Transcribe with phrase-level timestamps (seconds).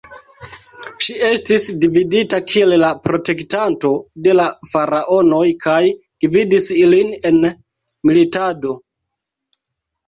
[1.07, 1.67] Ŝi estis
[1.97, 3.93] vidita kiel la protektanto
[4.29, 5.79] de la faraonoj kaj
[6.27, 8.77] gvidis ilin en militado.